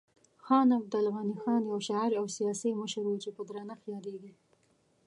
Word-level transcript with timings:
خان 0.45 0.67
عبدالغني 0.79 1.35
خان 1.41 1.61
یو 1.71 1.79
شاعر 1.89 2.11
او 2.19 2.25
سیاسي 2.37 2.69
مشر 2.81 3.03
و 3.07 3.21
چې 3.23 3.29
په 3.35 3.41
درنښت 3.49 3.83
یادیږي. 3.93 4.31